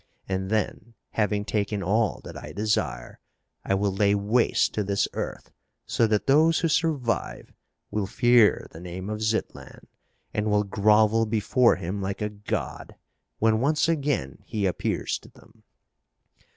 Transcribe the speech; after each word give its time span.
And 0.27 0.49
then, 0.49 0.95
having 1.11 1.45
taken 1.45 1.83
all 1.83 2.21
that 2.23 2.35
I 2.35 2.53
desire, 2.53 3.19
I 3.63 3.75
will 3.75 3.91
lay 3.91 4.15
waste 4.15 4.73
to 4.73 4.83
this 4.83 5.07
earth 5.13 5.51
so 5.85 6.07
that 6.07 6.25
those 6.25 6.59
who 6.61 6.67
survive 6.69 7.53
will 7.91 8.07
fear 8.07 8.65
the 8.71 8.79
name 8.79 9.11
of 9.11 9.21
Zitlan 9.21 9.85
and 10.33 10.49
will 10.49 10.63
grovel 10.63 11.27
before 11.27 11.75
him 11.75 12.01
like 12.01 12.19
a 12.23 12.29
god 12.29 12.95
when 13.37 13.61
once 13.61 13.87
again 13.87 14.39
he 14.43 14.65
appears 14.65 15.19
to 15.19 15.29
them." 15.29 15.61